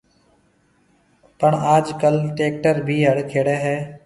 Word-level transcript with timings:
پڻ 1.43 1.53
آج 1.75 1.85
ڪل 2.01 2.15
ٽيڪٽر 2.41 2.75
ڀِي 2.89 2.97
هڙ 3.07 3.17
کيڙيَ 3.31 3.57
هيَ۔ 3.67 3.77